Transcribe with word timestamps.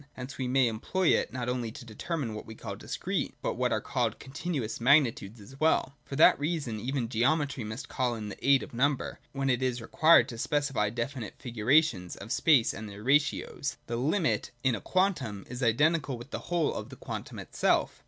Hence 0.13 0.39
we 0.39 0.47
may 0.47 0.67
employ 0.67 1.09
it 1.09 1.31
not 1.31 1.47
only 1.47 1.71
to 1.73 1.85
determine 1.85 2.33
what 2.33 2.47
we 2.47 2.55
call 2.55 2.75
discrete, 2.75 3.35
but 3.43 3.53
what 3.53 3.71
are 3.71 3.79
called 3.79 4.17
continuous 4.17 4.81
magni 4.81 5.11
tudes 5.11 5.39
as 5.39 5.59
well. 5.59 5.93
For 6.05 6.15
that 6.15 6.39
reason 6.39 6.79
even 6.79 7.07
geometry 7.07 7.63
must 7.63 7.87
call 7.87 8.15
in 8.15 8.27
the 8.29 8.39
aid 8.49 8.63
of 8.63 8.73
number, 8.73 9.19
when 9.31 9.47
it 9.47 9.61
is 9.61 9.79
required 9.79 10.27
to 10.29 10.39
specify 10.39 10.89
definite 10.89 11.35
figurations 11.37 12.15
of 12.15 12.31
space 12.31 12.73
and 12.73 12.89
their 12.89 13.03
ratios. 13.03 13.43
(c) 13.43 13.45
Degree. 13.85 13.95
103.] 13.95 13.95
The 13.95 14.09
limit 14.29 14.51
(in 14.63 14.73
a 14.73 14.81
quantum) 14.81 15.45
is 15.47 15.61
identical 15.61 16.17
with 16.17 16.31
the 16.31 16.39
whole 16.49 16.73
of 16.73 16.89
the 16.89 16.95
quantum 16.95 17.37
itself. 17.37 17.99